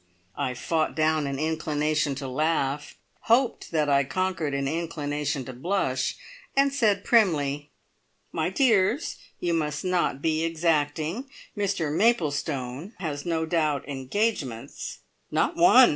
I 0.35 0.55
fought 0.55 0.95
down 0.95 1.27
an 1.27 1.37
inclination 1.37 2.15
to 2.15 2.27
laugh, 2.27 2.97
hoped 3.25 3.69
that 3.69 3.87
I 3.87 4.03
conquered 4.03 4.55
an 4.55 4.67
inclination 4.67 5.45
to 5.45 5.53
blush, 5.53 6.15
and 6.57 6.73
said 6.73 7.05
primly: 7.05 7.69
"My 8.31 8.49
dears, 8.49 9.17
you 9.39 9.53
must 9.53 9.85
not 9.85 10.19
be 10.19 10.43
exacting. 10.43 11.29
Mr 11.55 11.95
Milestone 11.95 12.93
has 12.97 13.27
no 13.27 13.45
doubt 13.45 13.87
engagements" 13.87 15.01
"Not 15.29 15.55
one!" 15.55 15.89